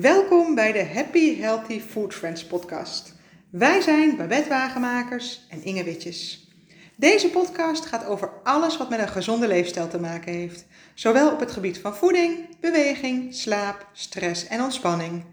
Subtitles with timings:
[0.00, 3.14] Welkom bij de Happy Healthy Food Friends podcast.
[3.50, 6.50] Wij zijn Babette Wagenmakers en Inge Witjes.
[6.96, 10.66] Deze podcast gaat over alles wat met een gezonde leefstijl te maken heeft.
[10.94, 15.24] Zowel op het gebied van voeding, beweging, slaap, stress en ontspanning.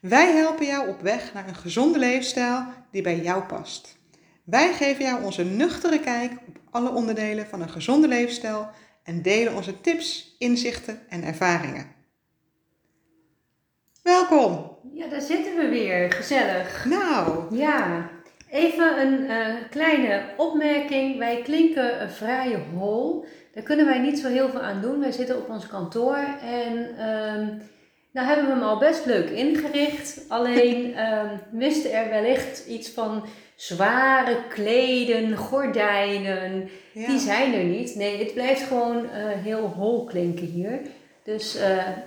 [0.00, 3.98] Wij helpen jou op weg naar een gezonde leefstijl die bij jou past.
[4.44, 8.70] Wij geven jou onze nuchtere kijk op alle onderdelen van een gezonde leefstijl
[9.04, 12.01] en delen onze tips, inzichten en ervaringen.
[14.02, 14.78] Welkom.
[14.94, 16.12] Ja, daar zitten we weer.
[16.12, 16.84] Gezellig.
[16.84, 17.56] Nou.
[17.56, 18.10] Ja,
[18.50, 21.18] even een uh, kleine opmerking.
[21.18, 23.24] Wij klinken uh, vrij hol.
[23.54, 25.00] Daar kunnen wij niet zo heel veel aan doen.
[25.00, 26.76] Wij zitten op ons kantoor en
[27.08, 27.62] um,
[28.12, 30.24] nou hebben we hem al best leuk ingericht.
[30.28, 33.24] Alleen um, miste er wellicht iets van
[33.56, 36.68] zware kleden, gordijnen.
[36.92, 37.06] Ja.
[37.06, 37.94] Die zijn er niet.
[37.94, 39.10] Nee, het blijft gewoon uh,
[39.42, 40.80] heel hol klinken hier.
[41.24, 41.58] Dus,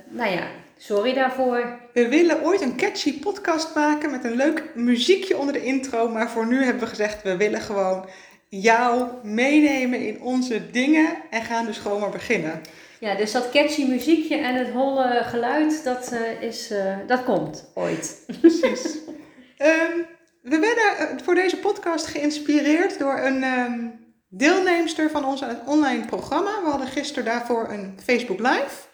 [0.09, 0.47] nou ja,
[0.77, 1.79] Sorry daarvoor.
[1.93, 6.09] We willen ooit een catchy podcast maken met een leuk muziekje onder de intro.
[6.09, 8.09] Maar voor nu hebben we gezegd, we willen gewoon
[8.49, 11.17] jou meenemen in onze dingen.
[11.29, 12.61] En gaan dus gewoon maar beginnen.
[12.99, 17.71] Ja, dus dat catchy muziekje en het holle geluid, dat, uh, is, uh, dat komt
[17.73, 18.23] ooit.
[18.41, 18.97] Precies.
[19.57, 20.05] um,
[20.51, 26.05] we werden voor deze podcast geïnspireerd door een um, deelnemster van ons aan het online
[26.05, 26.61] programma.
[26.63, 28.93] We hadden gisteren daarvoor een Facebook Live.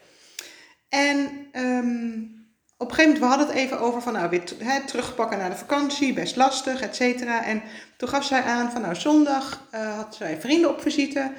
[0.92, 2.40] En um,
[2.78, 4.44] op een gegeven moment, we hadden het even over van nou, weer
[4.86, 7.44] terugpakken naar de vakantie, best lastig, et cetera.
[7.44, 7.62] En
[7.98, 11.32] toen gaf zij aan van nou, zondag uh, had zij vrienden op visite.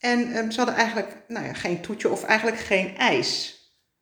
[0.00, 3.56] En um, ze hadden eigenlijk nou ja, geen toetje of eigenlijk geen ijs.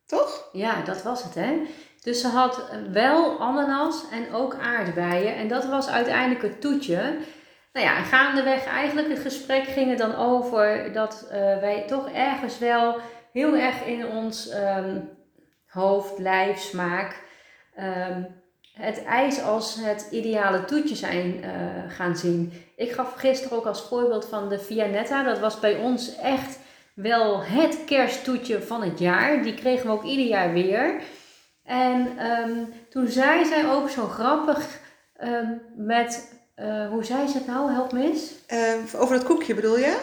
[0.07, 0.48] Toch?
[0.53, 1.61] Ja, dat was het hè.
[2.01, 5.37] Dus ze had wel ananas en ook aardbeien.
[5.37, 7.19] En dat was uiteindelijk het toetje.
[7.73, 12.59] Nou ja, gaandeweg eigenlijk het gesprek ging er dan over dat uh, wij toch ergens
[12.59, 13.01] wel
[13.37, 15.09] heel erg in ons um,
[15.67, 17.23] hoofd, lijf, smaak
[17.79, 18.27] um,
[18.73, 21.51] het ijs als het ideale toetje zijn uh,
[21.89, 22.53] gaan zien.
[22.77, 25.23] Ik gaf gisteren ook als voorbeeld van de Vianetta.
[25.23, 26.58] Dat was bij ons echt
[26.95, 29.42] wel het kersttoetje van het jaar.
[29.42, 31.03] Die kregen we ook ieder jaar weer.
[31.64, 34.79] En um, toen zei zij ook zo grappig
[35.77, 38.33] met, uh, hoe zei ze het nou, help eens?
[38.48, 39.98] Uh, over dat koekje bedoel jij?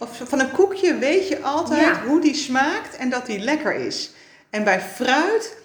[0.00, 4.10] Of van een koekje weet je altijd hoe die smaakt en dat die lekker is.
[4.50, 5.56] En bij fruit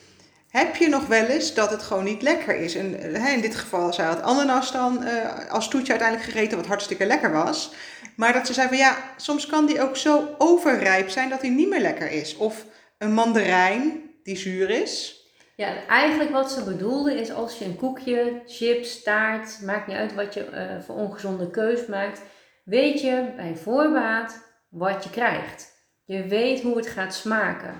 [0.49, 2.75] heb je nog wel eens dat het gewoon niet lekker is.
[2.75, 6.67] En hè, in dit geval, zij had ananas dan uh, als toetje uiteindelijk gegeten, wat
[6.67, 7.73] hartstikke lekker was.
[8.15, 11.51] Maar dat ze zei van ja, soms kan die ook zo overrijp zijn dat die
[11.51, 12.35] niet meer lekker is.
[12.35, 12.65] Of
[12.97, 15.23] een mandarijn die zuur is.
[15.55, 20.13] Ja, eigenlijk wat ze bedoelde is als je een koekje, chips, taart, maakt niet uit
[20.13, 22.21] wat je uh, voor ongezonde keus maakt
[22.65, 25.73] weet je bij voorbaat wat je krijgt.
[26.05, 27.73] Je weet hoe het gaat smaken.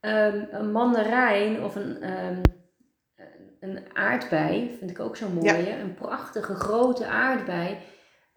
[0.00, 2.40] Um, een mandarijn of een, um,
[3.60, 5.46] een aardbei vind ik ook zo mooi.
[5.46, 5.78] Ja.
[5.78, 7.78] Een prachtige grote aardbei.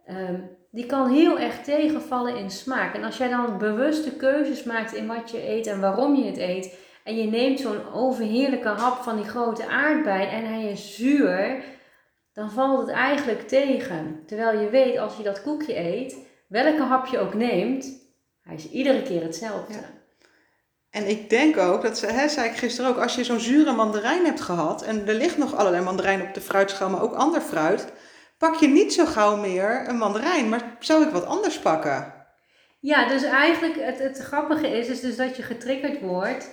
[0.10, 2.96] Um, die kan heel erg tegenvallen in smaak.
[2.96, 6.38] En als jij dan bewuste keuzes maakt in wat je eet en waarom je het
[6.38, 6.78] eet.
[7.04, 11.64] En je neemt zo'n overheerlijke hap van die grote aardbei en hij is zuur
[12.40, 14.24] dan valt het eigenlijk tegen.
[14.26, 16.18] Terwijl je weet als je dat koekje eet,
[16.48, 17.86] welke hap je ook neemt,
[18.42, 19.74] hij is iedere keer hetzelfde.
[19.74, 19.90] Ja.
[20.90, 24.26] En ik denk ook, dat hè, zei ik gisteren ook, als je zo'n zure mandarijn
[24.26, 27.94] hebt gehad en er ligt nog allerlei mandarijn op de fruitschaal, maar ook ander fruit,
[28.38, 32.14] pak je niet zo gauw meer een mandarijn, maar zou ik wat anders pakken?
[32.80, 36.50] Ja, dus eigenlijk het, het grappige is, is dus dat je getriggerd wordt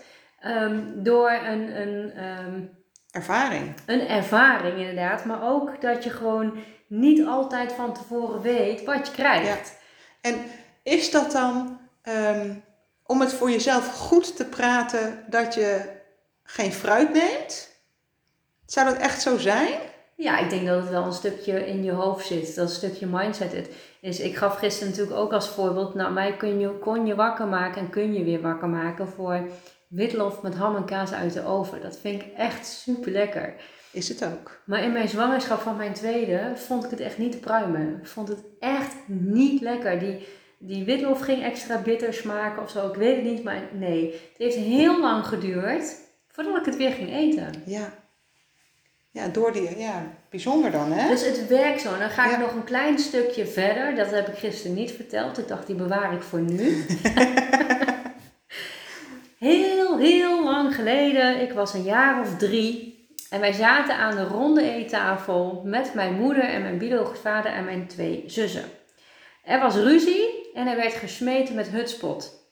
[0.47, 2.71] um, door een, een um,
[3.17, 3.75] ervaring.
[3.87, 9.13] Een ervaring inderdaad, maar ook dat je gewoon niet altijd van tevoren weet wat je
[9.13, 9.47] krijgt.
[9.47, 10.31] Ja.
[10.31, 10.45] En
[10.83, 12.65] is dat dan um,
[13.07, 15.81] om het voor jezelf goed te praten dat je
[16.43, 17.75] geen fruit neemt?
[18.67, 19.79] Zou dat echt zo zijn?
[20.17, 22.55] Ja, ik denk dat het wel een stukje in je hoofd zit.
[22.55, 24.21] Dat een stukje mindset het is.
[24.21, 27.81] Ik gaf gisteren natuurlijk ook als voorbeeld, nou mij kun je, kon je wakker maken
[27.81, 29.49] en kun je weer wakker maken voor
[29.89, 31.81] witlof met ham en kaas uit de oven.
[31.81, 33.55] Dat vind ik echt super lekker.
[33.91, 34.61] Is het ook.
[34.65, 37.99] Maar in mijn zwangerschap van mijn tweede vond ik het echt niet te pruimen.
[38.01, 39.99] Ik vond het echt niet lekker.
[39.99, 40.27] Die,
[40.59, 42.89] die witlof ging extra bitter smaken of zo.
[42.89, 44.05] Ik weet het niet, maar nee.
[44.13, 45.95] Het heeft heel lang geduurd
[46.29, 47.63] voordat ik het weer ging eten.
[47.67, 47.93] Ja.
[49.11, 51.09] Ja, door die, ja, bijzonder dan, hè?
[51.09, 51.99] Dus het werkt zo.
[51.99, 53.95] Dan ga ik nog een klein stukje verder.
[53.95, 55.39] Dat heb ik gisteren niet verteld.
[55.39, 56.85] Ik dacht, die bewaar ik voor nu.
[59.39, 62.95] heel, heel lang geleden, ik was een jaar of drie.
[63.31, 67.65] En wij zaten aan de ronde eettafel met mijn moeder en mijn biologische vader en
[67.65, 68.65] mijn twee zussen.
[69.43, 72.49] Er was ruzie en er werd gesmeten met hutspot.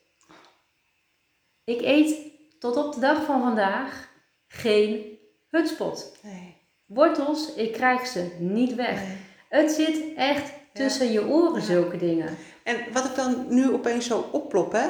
[1.63, 2.15] Ik eet
[2.59, 4.09] tot op de dag van vandaag
[4.47, 5.17] geen
[5.49, 6.17] hutspot.
[6.21, 6.57] Nee.
[6.85, 9.07] Wortels, ik krijg ze niet weg.
[9.07, 9.17] nee.
[9.49, 12.37] Het zit echt tussen je oren, zulke dingen.
[12.63, 14.87] En wat ik dan nu opeens zo oplop, hè.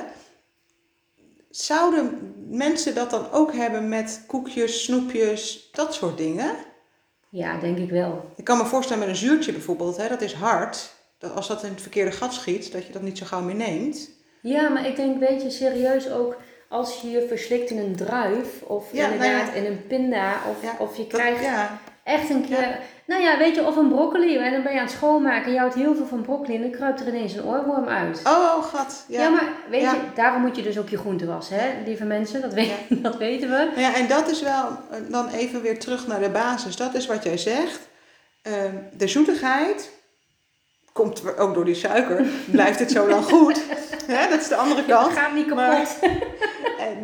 [1.55, 6.55] Zouden mensen dat dan ook hebben met koekjes, snoepjes, dat soort dingen?
[7.29, 8.33] Ja, denk ik wel.
[8.35, 10.93] Ik kan me voorstellen met een zuurtje bijvoorbeeld, hè, dat is hard.
[11.17, 13.55] Dat als dat in het verkeerde gat schiet, dat je dat niet zo gauw meer
[13.55, 14.09] neemt.
[14.41, 16.37] Ja, maar ik denk, weet je, serieus ook
[16.69, 19.53] als je je verslikt in een druif of Ja, nou inderdaad ja.
[19.53, 21.43] in een pinda of, Ja, of je krijgt
[22.05, 24.85] echt een keer, nou ja, weet je, of een broccoli en dan ben je aan
[24.85, 27.43] het schoonmaken en je houdt heel veel van broccoli en dan kruipt er ineens een
[27.43, 28.21] oorworm uit.
[28.23, 29.05] Oh, gat.
[29.07, 29.21] Ja.
[29.21, 29.91] Ja, maar weet Ja.
[29.93, 32.71] je, daarom moet je dus ook je groenten wassen, hè, lieve mensen, dat, weet,
[33.05, 33.55] dat weten we.
[33.75, 36.75] Nou ja, en dat is wel, eh, dan even weer terug naar de basis.
[36.75, 37.79] Dat is wat jij zegt.
[38.41, 39.91] Ehm, de zoetigheid
[40.93, 42.25] komt ook door die suiker.
[42.51, 43.61] Blijft het zo dan goed?
[44.07, 45.11] Hè, dat is de andere kant.
[45.13, 45.55] gaat niet kapot.
[45.57, 45.85] Maar-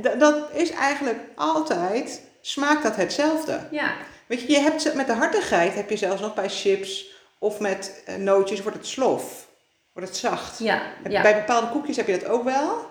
[0.02, 3.60] d- dat is eigenlijk altijd, smaakt dat hetzelfde.
[3.72, 3.92] Ja,
[4.32, 7.06] Weet je, je hebt met de hartigheid heb je zelfs nog bij chips
[7.40, 9.48] of met eh, nootjes wordt het slof.
[9.94, 10.60] Wordt het zacht.
[10.60, 10.82] ja.
[11.04, 12.90] Bij bepaalde koekjes heb je dat ook wel.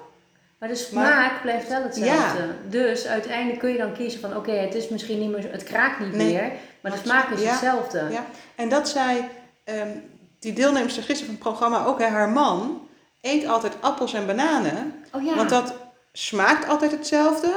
[0.58, 2.42] Maar de smaak blijft wel hetzelfde.
[2.42, 2.54] Ja.
[2.68, 6.00] Dus uiteindelijk kun je dan kiezen van oké, het is misschien niet meer, het kraakt
[6.00, 6.32] niet Nee.
[6.32, 8.06] meer, maar de smaak is ja, hetzelfde.
[8.10, 8.26] Ja.
[8.54, 9.28] En dat zei
[9.64, 9.88] ehm,
[10.38, 11.98] die deelnemster gisteren van het programma ook.
[11.98, 12.88] Hè, haar man
[13.20, 15.04] eet altijd appels en bananen.
[15.12, 15.34] Oh ja.
[15.34, 15.74] Want dat
[16.12, 17.52] smaakt altijd hetzelfde.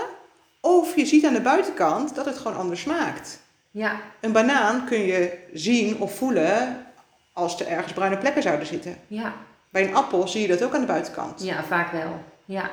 [0.61, 3.41] Of je ziet aan de buitenkant dat het gewoon anders smaakt.
[3.75, 6.85] Ja, Een banaan kun je zien of voelen
[7.33, 8.97] als er ergens bruine plekken zouden zitten.
[9.07, 9.33] ja,
[9.69, 11.43] Bij een appel zie je dat ook aan de buitenkant.
[11.43, 12.23] ja, vaak wel.
[12.45, 12.69] Ja.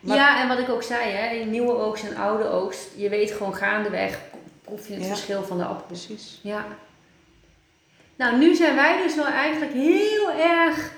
[0.00, 3.08] Maar- ja, en wat ik ook zei, hè, in nieuwe oogst en oude oogst, je
[3.08, 4.18] weet gewoon gaandeweg,
[4.62, 5.08] proef je het Ja.
[5.08, 5.86] verschil van de appel.
[5.86, 6.38] Precies.
[6.42, 6.64] Ja.
[8.16, 10.92] Nou, nu zijn wij dus wel eigenlijk heel erg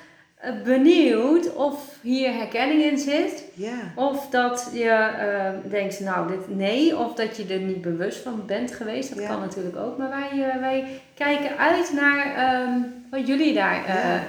[0.65, 3.45] benieuwd of hier herkenning in zit.
[3.55, 3.93] Ja.
[3.95, 6.97] Of dat je eh, denkt, nou, dit nee.
[6.97, 9.09] Of dat je er niet bewust van bent geweest.
[9.15, 9.29] Dat Ja.
[9.29, 9.99] kan natuurlijk ook.
[9.99, 12.79] Maar wij, eh, wij kijken uit naar ehm,
[13.11, 14.21] wat jullie daarin Ja.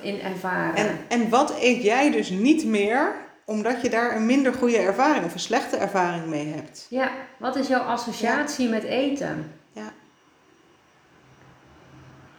[0.00, 0.74] in ervaren.
[0.76, 3.14] En, en wat eet jij dus niet meer
[3.44, 6.86] omdat je daar een minder goede ervaring of een slechte ervaring mee hebt?
[6.90, 9.50] Ja, wat is jouw associatie met eten?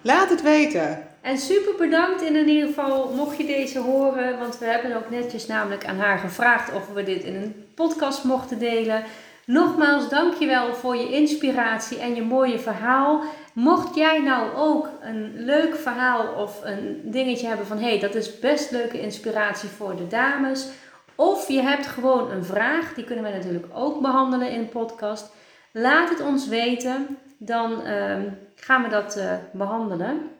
[0.01, 1.03] Laat het weten.
[1.27, 4.39] En super bedankt in ieder geval, mocht je deze horen.
[4.39, 8.23] Want we hebben ook netjes namelijk aan haar gevraagd of we dit in een podcast
[8.23, 9.03] mochten delen.
[9.45, 13.23] Nogmaals, dankjewel voor je inspiratie en je mooie verhaal.
[13.53, 17.77] Mocht jij nou ook een leuk verhaal of een dingetje hebben van...
[17.77, 20.67] hé, hey, dat is best leuke inspiratie voor de dames.
[21.15, 25.31] Of je hebt gewoon een vraag, die kunnen we natuurlijk ook behandelen in een podcast.
[25.71, 30.36] Laat het ons weten, dan ehm, gaan we dat eh, behandelen.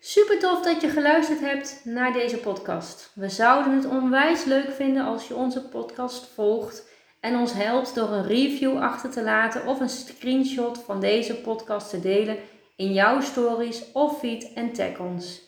[0.00, 3.10] Super tof dat je geluisterd hebt naar deze podcast.
[3.14, 6.88] We zouden het onwijs leuk vinden als je onze podcast volgt
[7.20, 11.90] en ons helpt door een review achter te laten of een screenshot van deze podcast
[11.90, 12.36] te delen
[12.76, 15.40] in jouw stories of feed en tag ons.